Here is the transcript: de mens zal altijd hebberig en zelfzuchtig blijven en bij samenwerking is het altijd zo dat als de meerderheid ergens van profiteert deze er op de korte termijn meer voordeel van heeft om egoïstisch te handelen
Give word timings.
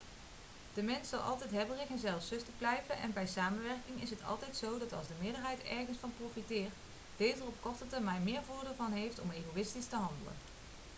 de 0.73 0.81
mens 0.83 1.09
zal 1.09 1.19
altijd 1.19 1.51
hebberig 1.51 1.87
en 1.87 1.99
zelfzuchtig 1.99 2.53
blijven 2.57 2.97
en 2.97 3.13
bij 3.13 3.27
samenwerking 3.27 4.01
is 4.01 4.09
het 4.09 4.23
altijd 4.23 4.55
zo 4.57 4.77
dat 4.77 4.93
als 4.93 5.07
de 5.07 5.13
meerderheid 5.21 5.61
ergens 5.63 5.97
van 5.97 6.13
profiteert 6.17 6.71
deze 7.17 7.37
er 7.37 7.47
op 7.47 7.53
de 7.53 7.59
korte 7.69 7.87
termijn 7.87 8.23
meer 8.23 8.41
voordeel 8.43 8.75
van 8.75 8.91
heeft 8.91 9.19
om 9.19 9.31
egoïstisch 9.31 9.87
te 9.87 9.95
handelen 9.95 10.33